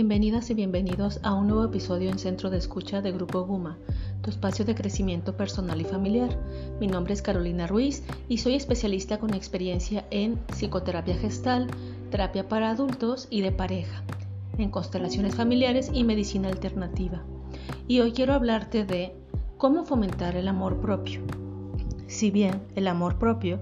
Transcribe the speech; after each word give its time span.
Bienvenidas 0.00 0.48
y 0.48 0.54
bienvenidos 0.54 1.20
a 1.22 1.34
un 1.34 1.48
nuevo 1.48 1.66
episodio 1.66 2.08
en 2.08 2.18
Centro 2.18 2.48
de 2.48 2.56
Escucha 2.56 3.02
de 3.02 3.12
Grupo 3.12 3.42
Guma, 3.42 3.76
tu 4.22 4.30
espacio 4.30 4.64
de 4.64 4.74
crecimiento 4.74 5.36
personal 5.36 5.78
y 5.78 5.84
familiar. 5.84 6.38
Mi 6.80 6.86
nombre 6.86 7.12
es 7.12 7.20
Carolina 7.20 7.66
Ruiz 7.66 8.02
y 8.26 8.38
soy 8.38 8.54
especialista 8.54 9.18
con 9.18 9.34
experiencia 9.34 10.06
en 10.10 10.38
psicoterapia 10.54 11.16
gestal, 11.16 11.66
terapia 12.10 12.48
para 12.48 12.70
adultos 12.70 13.28
y 13.28 13.42
de 13.42 13.52
pareja, 13.52 14.02
en 14.56 14.70
constelaciones 14.70 15.34
familiares 15.34 15.90
y 15.92 16.02
medicina 16.02 16.48
alternativa. 16.48 17.22
Y 17.86 18.00
hoy 18.00 18.12
quiero 18.12 18.32
hablarte 18.32 18.86
de 18.86 19.12
cómo 19.58 19.84
fomentar 19.84 20.34
el 20.34 20.48
amor 20.48 20.80
propio. 20.80 21.20
Si 22.06 22.30
bien 22.30 22.62
el 22.74 22.88
amor 22.88 23.18
propio 23.18 23.60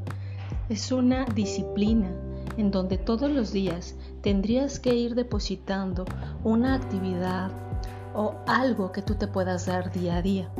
es 0.69 0.93
una 0.93 1.25
disciplina 1.25 2.13
en 2.59 2.71
donde 2.71 2.99
todos 2.99 3.31
los 3.31 3.53
días 3.53 3.95
tendrías 4.21 4.79
que 4.79 4.95
ir 4.95 5.15
depositando 5.15 6.05
una 6.45 6.75
actividad 6.75 7.51
o 8.15 8.35
algo 8.47 8.93
que 8.93 9.01
tú 9.01 9.15
te 9.15 9.29
puedas 9.29 9.65
dar 9.67 9.91
día 9.93 10.17
a 10.17 10.23
día. 10.23 10.51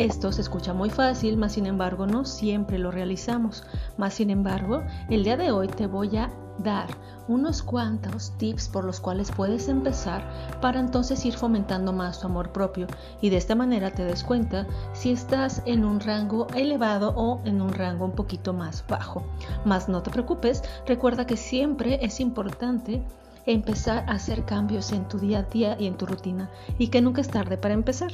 Esto 0.00 0.32
se 0.32 0.40
escucha 0.40 0.72
muy 0.72 0.88
fácil, 0.88 1.36
mas 1.36 1.52
sin 1.52 1.66
embargo 1.66 2.06
no 2.06 2.24
siempre 2.24 2.78
lo 2.78 2.90
realizamos. 2.90 3.64
Más 3.98 4.14
sin 4.14 4.30
embargo, 4.30 4.82
el 5.10 5.24
día 5.24 5.36
de 5.36 5.50
hoy 5.50 5.68
te 5.68 5.86
voy 5.86 6.16
a 6.16 6.30
dar 6.58 6.88
unos 7.28 7.62
cuantos 7.62 8.32
tips 8.38 8.70
por 8.70 8.84
los 8.84 8.98
cuales 8.98 9.30
puedes 9.30 9.68
empezar 9.68 10.26
para 10.62 10.80
entonces 10.80 11.22
ir 11.26 11.34
fomentando 11.34 11.92
más 11.92 12.18
tu 12.18 12.28
amor 12.28 12.50
propio 12.50 12.86
y 13.20 13.28
de 13.28 13.36
esta 13.36 13.54
manera 13.54 13.90
te 13.90 14.06
des 14.06 14.24
cuenta 14.24 14.66
si 14.94 15.12
estás 15.12 15.60
en 15.66 15.84
un 15.84 16.00
rango 16.00 16.46
elevado 16.54 17.12
o 17.14 17.42
en 17.44 17.60
un 17.60 17.74
rango 17.74 18.06
un 18.06 18.12
poquito 18.12 18.54
más 18.54 18.82
bajo. 18.88 19.22
Más 19.66 19.90
no 19.90 20.02
te 20.02 20.10
preocupes, 20.10 20.62
recuerda 20.86 21.26
que 21.26 21.36
siempre 21.36 21.98
es 22.02 22.20
importante 22.20 23.04
empezar 23.46 24.04
a 24.08 24.12
hacer 24.12 24.44
cambios 24.44 24.92
en 24.92 25.08
tu 25.08 25.18
día 25.18 25.40
a 25.40 25.42
día 25.42 25.76
y 25.78 25.86
en 25.86 25.96
tu 25.96 26.06
rutina 26.06 26.50
y 26.78 26.88
que 26.88 27.00
nunca 27.00 27.20
es 27.20 27.28
tarde 27.28 27.56
para 27.56 27.74
empezar. 27.74 28.12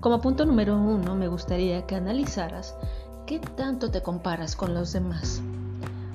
Como 0.00 0.20
punto 0.20 0.44
número 0.44 0.76
uno, 0.78 1.14
me 1.14 1.28
gustaría 1.28 1.86
que 1.86 1.96
analizaras 1.96 2.74
qué 3.26 3.38
tanto 3.38 3.90
te 3.90 4.02
comparas 4.02 4.56
con 4.56 4.74
los 4.74 4.92
demás. 4.92 5.40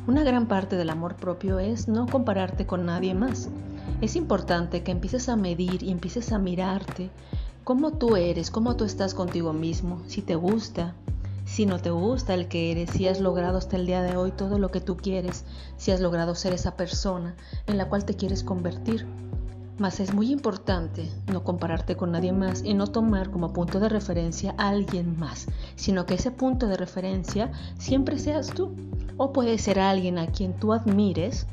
Una 0.07 0.23
gran 0.23 0.47
parte 0.47 0.75
del 0.75 0.89
amor 0.89 1.15
propio 1.15 1.59
es 1.59 1.87
no 1.87 2.07
compararte 2.07 2.65
con 2.65 2.85
nadie 2.85 3.13
más. 3.13 3.49
Es 4.01 4.15
importante 4.15 4.83
que 4.83 4.91
empieces 4.91 5.29
a 5.29 5.35
medir 5.35 5.83
y 5.83 5.91
empieces 5.91 6.31
a 6.31 6.39
mirarte 6.39 7.09
cómo 7.63 7.91
tú 7.91 8.15
eres, 8.15 8.49
cómo 8.49 8.75
tú 8.75 8.85
estás 8.85 9.13
contigo 9.13 9.53
mismo, 9.53 10.01
si 10.07 10.21
te 10.21 10.35
gusta, 10.35 10.95
si 11.49 11.65
no 11.65 11.79
te 11.79 11.89
gusta 11.89 12.35
el 12.35 12.47
que 12.47 12.71
eres, 12.71 12.91
si 12.91 13.07
has 13.07 13.19
logrado 13.19 13.57
hasta 13.57 13.75
el 13.75 13.87
día 13.87 14.03
de 14.03 14.15
hoy 14.15 14.31
todo 14.31 14.59
lo 14.59 14.69
que 14.69 14.81
tú 14.81 14.97
quieres, 14.97 15.45
si 15.77 15.89
has 15.89 15.99
logrado 15.99 16.35
ser 16.35 16.53
esa 16.53 16.77
persona 16.77 17.35
en 17.65 17.79
la 17.79 17.89
cual 17.89 18.05
te 18.05 18.13
quieres 18.13 18.43
convertir. 18.43 19.07
Mas 19.79 19.99
es 19.99 20.13
muy 20.13 20.31
importante 20.31 21.09
no 21.25 21.43
compararte 21.43 21.97
con 21.97 22.11
nadie 22.11 22.33
más 22.33 22.63
y 22.63 22.75
no 22.75 22.85
tomar 22.85 23.31
como 23.31 23.51
punto 23.51 23.79
de 23.79 23.89
referencia 23.89 24.53
a 24.59 24.69
alguien 24.69 25.17
más, 25.17 25.47
sino 25.75 26.05
que 26.05 26.13
ese 26.13 26.29
punto 26.29 26.67
de 26.67 26.77
referencia 26.77 27.51
siempre 27.79 28.19
seas 28.19 28.49
tú. 28.49 28.75
O 29.17 29.33
puede 29.33 29.57
ser 29.57 29.79
alguien 29.79 30.19
a 30.19 30.27
quien 30.27 30.53
tú 30.53 30.71
admires, 30.71 31.47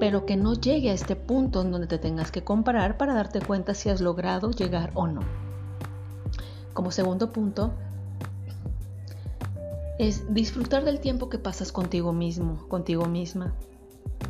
pero 0.00 0.26
que 0.26 0.36
no 0.36 0.54
llegue 0.54 0.90
a 0.90 0.94
este 0.94 1.14
punto 1.14 1.62
en 1.62 1.70
donde 1.70 1.86
te 1.86 1.98
tengas 1.98 2.32
que 2.32 2.42
comparar 2.42 2.96
para 2.96 3.14
darte 3.14 3.40
cuenta 3.40 3.74
si 3.74 3.88
has 3.88 4.00
logrado 4.00 4.50
llegar 4.50 4.90
o 4.94 5.06
no. 5.06 5.20
Como 6.74 6.90
segundo 6.90 7.32
punto, 7.32 7.72
es 10.02 10.34
disfrutar 10.34 10.84
del 10.84 10.98
tiempo 10.98 11.28
que 11.28 11.38
pasas 11.38 11.70
contigo 11.70 12.12
mismo, 12.12 12.66
contigo 12.66 13.06
misma. 13.06 13.54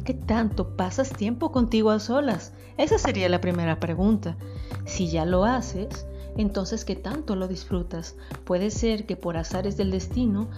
¿Qué 0.05 0.13
tanto 0.13 0.77
pasas 0.77 1.11
tiempo 1.11 1.51
contigo 1.51 1.91
a 1.91 1.99
solas? 1.99 2.53
Esa 2.77 2.99
sería 2.99 3.31
la 3.31 3.41
primera 3.41 3.81
pregunta. 3.81 4.37
Si 4.85 5.09
ya 5.09 5.25
lo 5.25 5.47
haces, 5.47 6.07
entonces 6.37 6.85
¿qué 6.85 6.95
tanto 6.95 7.37
lo 7.37 7.49
disfrutas? 7.49 8.17
Puede 8.45 8.71
ser 8.71 9.07
que 9.07 9.17
por 9.17 9.39
azares 9.39 9.79
del 9.79 9.91
destino 9.91 10.51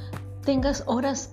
tengas 0.44 0.82
horas 0.86 1.30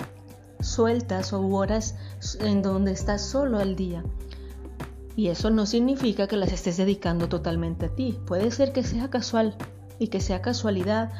sueltas 0.59 1.33
o 1.33 1.41
horas 1.47 1.95
en 2.39 2.61
donde 2.61 2.91
estás 2.91 3.25
solo 3.25 3.57
al 3.57 3.75
día. 3.75 4.03
Y 5.15 5.29
eso 5.29 5.49
no 5.49 5.65
significa 5.65 6.27
que 6.27 6.37
las 6.37 6.51
estés 6.51 6.77
dedicando 6.77 7.29
totalmente 7.29 7.87
a 7.87 7.95
ti. 7.95 8.19
Puede 8.27 8.51
ser 8.51 8.73
que 8.73 8.83
sea 8.83 9.09
casual 9.09 9.55
y 9.97 10.09
que 10.09 10.21
sea 10.21 10.43
casualidad. 10.43 11.11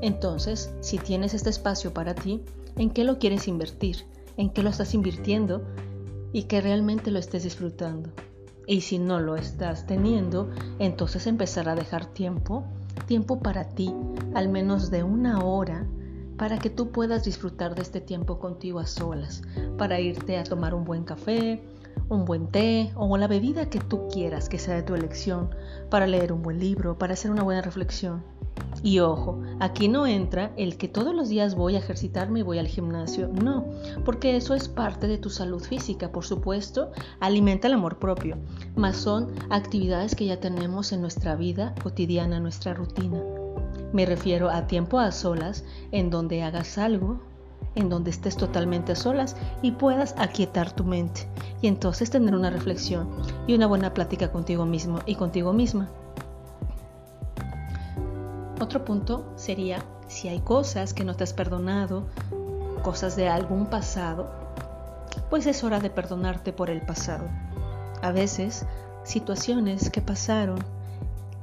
Entonces, 0.00 0.72
si 0.80 0.98
tienes 0.98 1.34
este 1.34 1.50
espacio 1.50 1.92
para 1.92 2.14
ti, 2.14 2.42
¿en 2.76 2.90
qué 2.90 3.04
lo 3.04 3.18
quieres 3.18 3.48
invertir? 3.48 4.04
en 4.38 4.50
qué 4.50 4.62
lo 4.62 4.70
estás 4.70 4.94
invirtiendo 4.94 5.62
y 6.32 6.44
que 6.44 6.62
realmente 6.62 7.10
lo 7.10 7.18
estés 7.18 7.42
disfrutando. 7.42 8.10
Y 8.66 8.82
si 8.82 8.98
no 8.98 9.20
lo 9.20 9.36
estás 9.36 9.86
teniendo, 9.86 10.50
entonces 10.78 11.26
empezar 11.26 11.68
a 11.68 11.74
dejar 11.74 12.06
tiempo, 12.06 12.64
tiempo 13.06 13.40
para 13.40 13.68
ti, 13.68 13.92
al 14.34 14.48
menos 14.48 14.90
de 14.90 15.02
una 15.02 15.44
hora, 15.44 15.86
para 16.36 16.58
que 16.58 16.70
tú 16.70 16.90
puedas 16.90 17.24
disfrutar 17.24 17.74
de 17.74 17.82
este 17.82 18.00
tiempo 18.00 18.38
contigo 18.38 18.78
a 18.78 18.86
solas, 18.86 19.42
para 19.76 20.00
irte 20.00 20.38
a 20.38 20.44
tomar 20.44 20.74
un 20.74 20.84
buen 20.84 21.02
café, 21.02 21.64
un 22.08 22.24
buen 22.24 22.46
té 22.46 22.92
o 22.94 23.16
la 23.16 23.26
bebida 23.26 23.68
que 23.68 23.80
tú 23.80 24.06
quieras 24.08 24.48
que 24.48 24.58
sea 24.58 24.76
de 24.76 24.82
tu 24.82 24.94
elección, 24.94 25.50
para 25.90 26.06
leer 26.06 26.32
un 26.32 26.42
buen 26.42 26.60
libro, 26.60 26.96
para 26.96 27.14
hacer 27.14 27.30
una 27.30 27.42
buena 27.42 27.62
reflexión. 27.62 28.22
Y 28.82 29.00
ojo, 29.00 29.40
aquí 29.60 29.88
no 29.88 30.06
entra 30.06 30.52
el 30.56 30.76
que 30.76 30.88
todos 30.88 31.14
los 31.14 31.28
días 31.28 31.54
voy 31.54 31.74
a 31.74 31.78
ejercitarme 31.78 32.40
y 32.40 32.42
voy 32.42 32.58
al 32.58 32.68
gimnasio. 32.68 33.28
No, 33.28 33.66
porque 34.04 34.36
eso 34.36 34.54
es 34.54 34.68
parte 34.68 35.08
de 35.08 35.18
tu 35.18 35.30
salud 35.30 35.62
física, 35.62 36.12
por 36.12 36.24
supuesto, 36.24 36.90
alimenta 37.20 37.66
el 37.66 37.74
amor 37.74 37.98
propio, 37.98 38.36
mas 38.76 38.96
son 38.96 39.32
actividades 39.50 40.14
que 40.14 40.26
ya 40.26 40.40
tenemos 40.40 40.92
en 40.92 41.00
nuestra 41.00 41.36
vida 41.36 41.74
cotidiana, 41.82 42.40
nuestra 42.40 42.74
rutina. 42.74 43.20
Me 43.92 44.06
refiero 44.06 44.50
a 44.50 44.66
tiempo 44.66 44.98
a 44.98 45.10
solas, 45.12 45.64
en 45.92 46.10
donde 46.10 46.42
hagas 46.42 46.78
algo, 46.78 47.20
en 47.74 47.88
donde 47.88 48.10
estés 48.10 48.36
totalmente 48.36 48.92
a 48.92 48.96
solas 48.96 49.36
y 49.62 49.72
puedas 49.72 50.14
aquietar 50.18 50.72
tu 50.72 50.84
mente 50.84 51.28
y 51.62 51.68
entonces 51.68 52.10
tener 52.10 52.34
una 52.34 52.50
reflexión 52.50 53.08
y 53.46 53.54
una 53.54 53.66
buena 53.66 53.94
plática 53.94 54.30
contigo 54.30 54.66
mismo 54.66 55.00
y 55.06 55.14
contigo 55.14 55.52
misma. 55.52 55.88
Otro 58.60 58.84
punto 58.84 59.32
sería 59.36 59.84
si 60.08 60.28
hay 60.28 60.40
cosas 60.40 60.92
que 60.92 61.04
no 61.04 61.14
te 61.14 61.22
has 61.22 61.32
perdonado, 61.32 62.04
cosas 62.82 63.14
de 63.14 63.28
algún 63.28 63.66
pasado, 63.66 64.28
pues 65.30 65.46
es 65.46 65.62
hora 65.62 65.78
de 65.78 65.90
perdonarte 65.90 66.52
por 66.52 66.68
el 66.70 66.82
pasado. 66.82 67.26
A 68.02 68.10
veces, 68.10 68.66
situaciones 69.04 69.90
que 69.90 70.00
pasaron, 70.00 70.58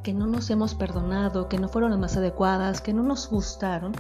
que 0.04 0.14
no 0.14 0.28
nos 0.28 0.50
hemos 0.50 0.76
perdonado, 0.76 1.48
que 1.48 1.58
no 1.58 1.70
fueron 1.70 1.92
las 1.92 2.00
más 2.00 2.18
adecuadas, 2.18 2.82
que 2.82 2.94
no 2.94 3.02
nos 3.02 3.30
gustaron, 3.30 3.94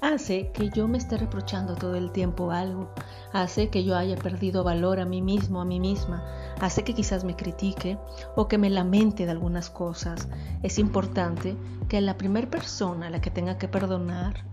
hace 0.00 0.50
que 0.50 0.70
yo 0.70 0.88
me 0.88 0.98
esté 0.98 1.16
reprochando 1.16 1.74
todo 1.74 1.94
el 1.94 2.10
tiempo 2.10 2.50
algo, 2.50 2.90
hace 3.32 3.68
que 3.68 3.84
yo 3.84 3.96
haya 3.96 4.16
perdido 4.16 4.64
valor 4.64 5.00
a 5.00 5.04
mí 5.04 5.22
mismo, 5.22 5.60
a 5.60 5.64
mí 5.64 5.78
misma, 5.80 6.24
hace 6.60 6.84
que 6.84 6.94
quizás 6.94 7.24
me 7.24 7.36
critique 7.36 7.98
o 8.36 8.48
que 8.48 8.58
me 8.58 8.70
lamente 8.70 9.24
de 9.24 9.30
algunas 9.30 9.70
cosas. 9.70 10.28
Es 10.62 10.78
importante 10.78 11.56
que 11.88 12.00
la 12.00 12.16
primera 12.16 12.48
persona 12.48 13.06
a 13.06 13.10
la 13.10 13.20
que 13.20 13.30
tenga 13.30 13.58
que 13.58 13.68
perdonar 13.68 14.44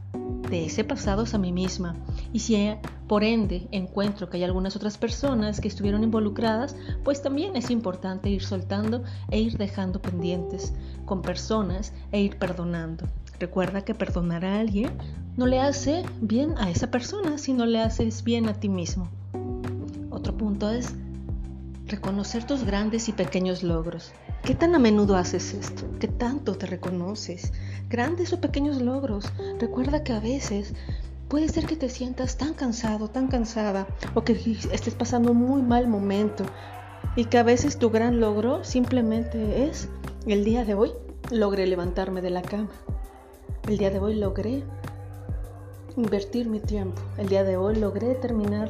de 0.49 0.65
ese 0.65 0.83
pasado 0.83 1.23
es 1.23 1.33
a 1.33 1.37
mí 1.37 1.51
misma. 1.51 1.95
Y 2.31 2.39
si 2.39 2.73
por 3.07 3.23
ende 3.23 3.67
encuentro 3.71 4.29
que 4.29 4.37
hay 4.37 4.43
algunas 4.43 4.75
otras 4.75 4.97
personas 4.97 5.59
que 5.59 5.67
estuvieron 5.67 6.03
involucradas, 6.03 6.75
pues 7.03 7.21
también 7.21 7.55
es 7.55 7.69
importante 7.69 8.29
ir 8.29 8.43
soltando 8.43 9.03
e 9.29 9.39
ir 9.39 9.57
dejando 9.57 10.01
pendientes 10.01 10.73
con 11.05 11.21
personas 11.21 11.93
e 12.11 12.21
ir 12.21 12.37
perdonando. 12.37 13.07
Recuerda 13.39 13.83
que 13.83 13.95
perdonar 13.95 14.45
a 14.45 14.59
alguien 14.59 14.91
no 15.35 15.45
le 15.45 15.59
hace 15.59 16.03
bien 16.21 16.55
a 16.57 16.69
esa 16.69 16.89
persona, 16.89 17.37
sino 17.37 17.65
le 17.65 17.81
haces 17.81 18.23
bien 18.23 18.47
a 18.47 18.53
ti 18.53 18.69
mismo. 18.69 19.09
Otro 20.09 20.37
punto 20.37 20.69
es 20.69 20.95
reconocer 21.87 22.45
tus 22.45 22.63
grandes 22.63 23.09
y 23.09 23.13
pequeños 23.13 23.63
logros. 23.63 24.11
¿Qué 24.43 24.55
tan 24.55 24.75
a 24.75 24.79
menudo 24.79 25.15
haces 25.15 25.53
esto? 25.53 25.83
¿Qué 25.99 26.07
tanto 26.07 26.55
te 26.55 26.65
reconoces? 26.65 27.51
Grandes 27.89 28.33
o 28.33 28.41
pequeños 28.41 28.81
logros. 28.81 29.31
Recuerda 29.59 30.03
que 30.03 30.13
a 30.13 30.19
veces 30.19 30.73
puede 31.27 31.49
ser 31.49 31.65
que 31.65 31.75
te 31.75 31.89
sientas 31.89 32.37
tan 32.37 32.53
cansado, 32.53 33.07
tan 33.07 33.27
cansada, 33.27 33.87
o 34.13 34.23
que 34.23 34.33
estés 34.71 34.95
pasando 34.95 35.31
un 35.31 35.37
muy 35.37 35.61
mal 35.61 35.87
momento, 35.87 36.45
y 37.15 37.25
que 37.25 37.37
a 37.37 37.43
veces 37.43 37.77
tu 37.77 37.89
gran 37.89 38.19
logro 38.19 38.63
simplemente 38.63 39.65
es 39.65 39.89
el 40.27 40.43
día 40.43 40.65
de 40.65 40.73
hoy 40.73 40.91
logré 41.31 41.67
levantarme 41.67 42.21
de 42.21 42.29
la 42.29 42.41
cama. 42.41 42.69
El 43.67 43.77
día 43.77 43.89
de 43.89 43.99
hoy 43.99 44.15
logré 44.15 44.63
invertir 45.97 46.47
mi 46.49 46.59
tiempo. 46.59 47.01
El 47.17 47.29
día 47.29 47.43
de 47.43 47.57
hoy 47.57 47.75
logré 47.75 48.15
terminar 48.15 48.69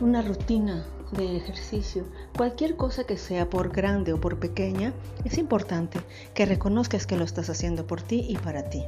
una 0.00 0.22
rutina 0.22 0.84
de 1.12 1.36
ejercicio. 1.36 2.04
Cualquier 2.36 2.76
cosa 2.76 3.04
que 3.04 3.16
sea 3.16 3.48
por 3.48 3.70
grande 3.70 4.12
o 4.12 4.20
por 4.20 4.38
pequeña, 4.38 4.92
es 5.24 5.38
importante 5.38 6.00
que 6.34 6.46
reconozcas 6.46 7.06
que 7.06 7.16
lo 7.16 7.24
estás 7.24 7.50
haciendo 7.50 7.86
por 7.86 8.02
ti 8.02 8.26
y 8.28 8.36
para 8.36 8.68
ti. 8.68 8.84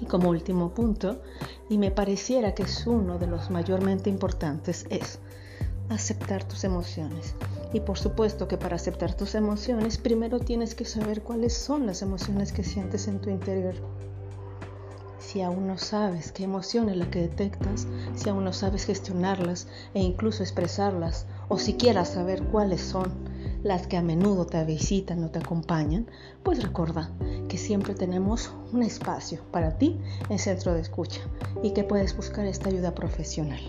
Y 0.00 0.06
como 0.06 0.30
último 0.30 0.74
punto, 0.74 1.22
y 1.68 1.78
me 1.78 1.90
pareciera 1.90 2.54
que 2.54 2.64
es 2.64 2.86
uno 2.86 3.18
de 3.18 3.28
los 3.28 3.50
mayormente 3.50 4.10
importantes, 4.10 4.84
es 4.90 5.18
aceptar 5.88 6.44
tus 6.44 6.64
emociones. 6.64 7.34
Y 7.72 7.80
por 7.80 7.98
supuesto 7.98 8.48
que 8.48 8.58
para 8.58 8.76
aceptar 8.76 9.14
tus 9.14 9.34
emociones, 9.34 9.98
primero 9.98 10.40
tienes 10.40 10.74
que 10.74 10.84
saber 10.84 11.22
cuáles 11.22 11.54
son 11.54 11.86
las 11.86 12.02
emociones 12.02 12.52
que 12.52 12.64
sientes 12.64 13.08
en 13.08 13.20
tu 13.20 13.30
interior. 13.30 13.74
Si 15.32 15.40
aún 15.40 15.66
no 15.66 15.78
sabes 15.78 16.30
qué 16.30 16.44
emoción 16.44 16.90
es 16.90 16.96
la 16.98 17.10
que 17.10 17.20
detectas, 17.22 17.86
si 18.14 18.28
aún 18.28 18.44
no 18.44 18.52
sabes 18.52 18.84
gestionarlas 18.84 19.66
e 19.94 20.02
incluso 20.02 20.42
expresarlas, 20.42 21.24
o 21.48 21.58
siquiera 21.58 22.04
saber 22.04 22.42
cuáles 22.42 22.82
son 22.82 23.10
las 23.62 23.86
que 23.86 23.96
a 23.96 24.02
menudo 24.02 24.44
te 24.44 24.62
visitan 24.66 25.24
o 25.24 25.30
te 25.30 25.38
acompañan, 25.38 26.06
pues 26.42 26.62
recuerda 26.62 27.10
que 27.48 27.56
siempre 27.56 27.94
tenemos 27.94 28.52
un 28.74 28.82
espacio 28.82 29.40
para 29.50 29.78
ti 29.78 29.98
en 30.28 30.38
centro 30.38 30.74
de 30.74 30.82
escucha 30.82 31.22
y 31.62 31.70
que 31.70 31.84
puedes 31.84 32.14
buscar 32.14 32.44
esta 32.44 32.68
ayuda 32.68 32.94
profesional. 32.94 33.60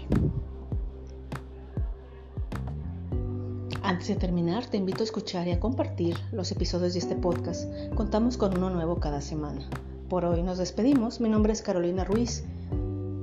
Antes 3.83 4.09
de 4.09 4.15
terminar, 4.15 4.65
te 4.65 4.75
invito 4.75 5.03
a 5.03 5.05
escuchar 5.05 5.47
y 5.47 5.51
a 5.51 5.61
compartir 5.61 6.17
los 6.33 6.51
episodios 6.51 6.91
de 6.91 6.99
este 6.99 7.15
podcast. 7.15 7.71
Contamos 7.95 8.35
con 8.35 8.57
uno 8.57 8.69
nuevo 8.69 8.99
cada 8.99 9.21
semana. 9.21 9.65
Por 10.09 10.25
hoy 10.25 10.43
nos 10.43 10.57
despedimos. 10.57 11.19
Mi 11.19 11.29
nombre 11.29 11.53
es 11.53 11.61
Carolina 11.61 12.03
Ruiz 12.03 12.43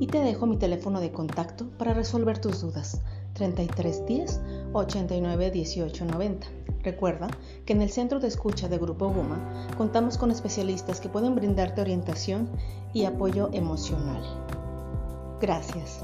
y 0.00 0.06
te 0.06 0.18
dejo 0.18 0.46
mi 0.46 0.56
teléfono 0.56 1.00
de 1.00 1.12
contacto 1.12 1.68
para 1.78 1.94
resolver 1.94 2.38
tus 2.38 2.62
dudas. 2.62 3.00
3310 3.34 4.40
89 4.72 5.50
18 5.50 6.04
90. 6.04 6.46
Recuerda 6.82 7.28
que 7.66 7.74
en 7.74 7.82
el 7.82 7.90
centro 7.90 8.20
de 8.20 8.28
escucha 8.28 8.68
de 8.68 8.78
Grupo 8.78 9.08
Guma 9.08 9.68
contamos 9.76 10.16
con 10.16 10.30
especialistas 10.30 11.00
que 11.00 11.08
pueden 11.10 11.34
brindarte 11.34 11.80
orientación 11.80 12.48
y 12.94 13.04
apoyo 13.04 13.50
emocional. 13.52 14.22
Gracias. 15.40 16.02